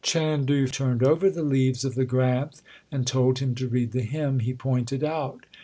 Chandu 0.03 0.65
turned 0.67 1.03
over 1.03 1.29
the 1.29 1.43
leaves 1.43 1.85
of 1.85 1.93
the 1.93 2.07
Granth 2.07 2.63
and 2.91 3.05
told 3.05 3.37
him 3.37 3.53
to 3.53 3.67
read 3.67 3.91
the 3.91 4.01
hymn 4.01 4.39
he 4.39 4.51
pointed 4.51 5.03
out. 5.03 5.45